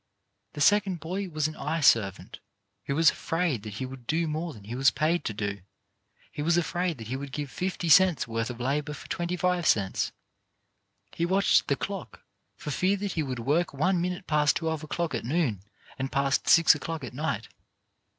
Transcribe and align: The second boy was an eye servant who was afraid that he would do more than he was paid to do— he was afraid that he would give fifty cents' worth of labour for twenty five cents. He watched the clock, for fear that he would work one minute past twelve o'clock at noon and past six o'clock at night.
The 0.53 0.61
second 0.61 0.99
boy 0.99 1.29
was 1.29 1.47
an 1.47 1.55
eye 1.57 1.81
servant 1.81 2.39
who 2.87 2.95
was 2.95 3.11
afraid 3.11 3.61
that 3.61 3.75
he 3.75 3.85
would 3.85 4.07
do 4.07 4.27
more 4.27 4.51
than 4.51 4.63
he 4.63 4.73
was 4.73 4.89
paid 4.89 5.23
to 5.25 5.31
do— 5.35 5.61
he 6.31 6.41
was 6.41 6.57
afraid 6.57 6.97
that 6.97 7.09
he 7.09 7.15
would 7.15 7.31
give 7.31 7.51
fifty 7.51 7.87
cents' 7.87 8.27
worth 8.27 8.49
of 8.49 8.59
labour 8.59 8.95
for 8.95 9.07
twenty 9.09 9.37
five 9.37 9.67
cents. 9.67 10.11
He 11.13 11.23
watched 11.23 11.67
the 11.67 11.75
clock, 11.75 12.23
for 12.55 12.71
fear 12.71 12.97
that 12.97 13.11
he 13.11 13.21
would 13.21 13.37
work 13.37 13.75
one 13.75 14.01
minute 14.01 14.25
past 14.25 14.55
twelve 14.55 14.83
o'clock 14.83 15.13
at 15.13 15.23
noon 15.23 15.61
and 15.99 16.11
past 16.11 16.47
six 16.49 16.73
o'clock 16.73 17.03
at 17.03 17.13
night. 17.13 17.49